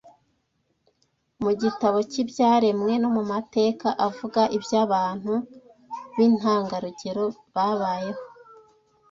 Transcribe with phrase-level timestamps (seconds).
[1.43, 5.33] mu gitabo cy’ibyaremwe no mu mateka avuga iby’abantu
[6.15, 7.23] b’intangarugero
[7.55, 8.23] babayeho